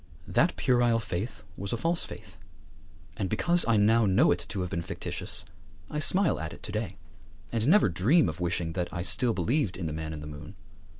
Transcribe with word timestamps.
That 0.27 0.55
puerile 0.55 0.97
faith 0.99 1.43
was 1.55 1.71
a 1.73 1.77
false 1.77 2.05
faith; 2.05 2.35
and 3.17 3.29
because 3.29 3.63
I 3.67 3.77
now 3.77 4.07
know 4.07 4.31
it 4.31 4.47
to 4.49 4.61
have 4.61 4.71
been 4.71 4.81
fictitious 4.81 5.45
I 5.91 5.99
smile 5.99 6.39
at 6.39 6.53
it 6.53 6.63
to 6.63 6.71
day, 6.71 6.97
and 7.51 7.67
never 7.67 7.87
dream 7.87 8.27
of 8.27 8.39
wishing 8.39 8.73
that 8.73 8.91
I 8.91 9.03
still 9.03 9.35
believed 9.35 9.77
in 9.77 9.85
the 9.85 9.93
Man 9.93 10.11
in 10.11 10.21
the 10.21 10.25
Moon. 10.25 10.55